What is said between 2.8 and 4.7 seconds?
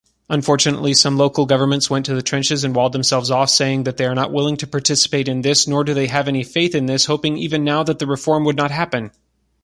themselves off, saying that they are not willing to